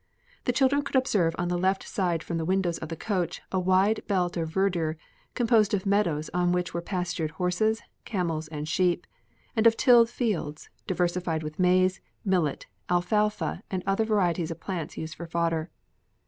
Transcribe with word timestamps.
The 0.45 0.51
children 0.51 0.81
could 0.81 0.95
observe 0.95 1.35
on 1.37 1.49
the 1.49 1.59
left 1.59 1.87
side 1.87 2.23
from 2.23 2.37
the 2.37 2.43
windows 2.43 2.79
of 2.79 2.89
the 2.89 2.95
coach 2.95 3.39
a 3.51 3.59
wide 3.59 4.01
belt 4.07 4.35
of 4.35 4.49
verdure 4.49 4.97
composed 5.35 5.75
of 5.75 5.85
meadows 5.85 6.27
on 6.33 6.51
which 6.51 6.73
were 6.73 6.81
pastured 6.81 7.29
horses, 7.37 7.83
camels, 8.03 8.47
and 8.47 8.67
sheep, 8.67 9.05
and 9.55 9.67
of 9.67 9.77
tilled 9.77 10.09
fields, 10.09 10.71
diversified 10.87 11.43
with 11.43 11.59
maize, 11.59 12.01
millet, 12.25 12.65
alfalfa, 12.89 13.61
and 13.69 13.83
other 13.85 14.03
varieties 14.03 14.49
of 14.49 14.59
plants 14.59 14.97
used 14.97 15.13
for 15.13 15.27
fodder. 15.27 15.69